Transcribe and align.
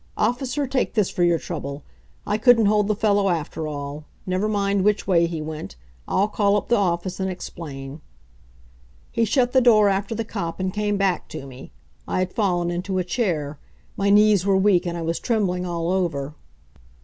Officer, 0.31 0.65
take 0.65 0.95
this 0.95 1.11
for 1.11 1.21
your 1.23 1.37
trouble. 1.37 1.83
I 2.25 2.39
couldn't 2.39 2.65
hold 2.65 2.87
the 2.87 2.95
fellow, 2.95 3.29
after 3.29 3.67
all. 3.67 4.05
Never 4.25 4.49
mind 4.49 4.83
which 4.83 5.05
way 5.05 5.27
he 5.27 5.43
went; 5.43 5.75
I'll 6.07 6.27
call 6.27 6.55
up 6.57 6.69
the 6.69 6.75
office 6.75 7.19
and 7.19 7.29
explain." 7.29 8.01
He 9.11 9.25
shut 9.25 9.51
the 9.51 9.61
door 9.61 9.89
after 9.89 10.15
the 10.15 10.25
cop, 10.25 10.59
and 10.59 10.73
came 10.73 10.97
back 10.97 11.27
to 11.27 11.45
me. 11.45 11.71
I 12.07 12.17
had 12.17 12.33
fallen 12.33 12.71
into 12.71 12.97
a 12.97 13.03
chair. 13.03 13.59
My 13.95 14.09
knees 14.09 14.43
were 14.43 14.57
weak, 14.57 14.87
and 14.87 14.97
I 14.97 15.03
was 15.03 15.19
trembling 15.19 15.67
all 15.67 15.91
over. 15.91 16.33